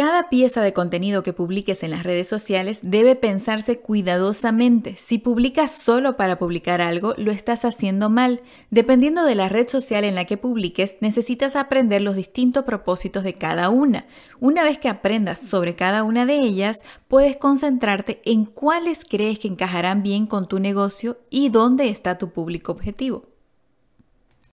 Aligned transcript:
Cada 0.00 0.30
pieza 0.30 0.62
de 0.62 0.72
contenido 0.72 1.22
que 1.22 1.34
publiques 1.34 1.82
en 1.82 1.90
las 1.90 2.04
redes 2.04 2.26
sociales 2.26 2.78
debe 2.80 3.16
pensarse 3.16 3.80
cuidadosamente. 3.80 4.96
Si 4.96 5.18
publicas 5.18 5.72
solo 5.72 6.16
para 6.16 6.38
publicar 6.38 6.80
algo, 6.80 7.12
lo 7.18 7.30
estás 7.30 7.66
haciendo 7.66 8.08
mal. 8.08 8.40
Dependiendo 8.70 9.26
de 9.26 9.34
la 9.34 9.50
red 9.50 9.68
social 9.68 10.04
en 10.04 10.14
la 10.14 10.24
que 10.24 10.38
publiques, 10.38 10.96
necesitas 11.02 11.54
aprender 11.54 12.00
los 12.00 12.16
distintos 12.16 12.64
propósitos 12.64 13.24
de 13.24 13.34
cada 13.34 13.68
una. 13.68 14.06
Una 14.38 14.64
vez 14.64 14.78
que 14.78 14.88
aprendas 14.88 15.38
sobre 15.38 15.76
cada 15.76 16.02
una 16.02 16.24
de 16.24 16.38
ellas, 16.38 16.80
puedes 17.06 17.36
concentrarte 17.36 18.22
en 18.24 18.46
cuáles 18.46 19.04
crees 19.04 19.38
que 19.38 19.48
encajarán 19.48 20.02
bien 20.02 20.24
con 20.24 20.48
tu 20.48 20.60
negocio 20.60 21.18
y 21.28 21.50
dónde 21.50 21.90
está 21.90 22.16
tu 22.16 22.32
público 22.32 22.72
objetivo. 22.72 23.29